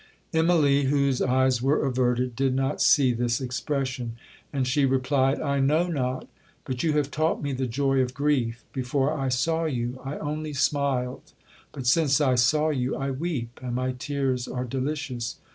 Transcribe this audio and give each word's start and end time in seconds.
'Immalee, 0.33 0.85
whose 0.85 1.21
eyes 1.21 1.61
were 1.61 1.85
averted, 1.85 2.35
did 2.35 2.55
not 2.55 2.81
see 2.81 3.13
this 3.13 3.39
expression, 3.39 4.15
and 4.51 4.65
she 4.67 4.83
replied, 4.83 5.39
'I 5.39 5.59
know 5.59 5.85
not, 5.89 6.27
but 6.65 6.81
you 6.81 6.93
have 6.93 7.11
taught 7.11 7.43
me 7.43 7.53
the 7.53 7.67
joy 7.67 7.99
of 7.99 8.15
grief; 8.15 8.63
before 8.73 9.13
I 9.15 9.29
saw 9.29 9.65
you 9.65 10.01
I 10.03 10.17
only 10.17 10.53
smiled, 10.53 11.33
but 11.71 11.85
since 11.85 12.19
I 12.19 12.33
saw 12.33 12.69
you, 12.69 12.95
I 12.95 13.11
weep, 13.11 13.59
and 13.61 13.75
my 13.75 13.91
tears 13.91 14.47
are 14.47 14.65
delicious. 14.65 15.35